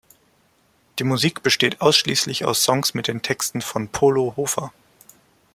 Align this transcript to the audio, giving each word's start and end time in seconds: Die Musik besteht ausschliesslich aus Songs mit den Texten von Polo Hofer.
Die 0.97 1.03
Musik 1.03 1.43
besteht 1.43 1.79
ausschliesslich 1.81 2.43
aus 2.43 2.63
Songs 2.63 2.95
mit 2.95 3.07
den 3.07 3.21
Texten 3.21 3.61
von 3.61 3.87
Polo 3.87 4.33
Hofer. 4.35 4.73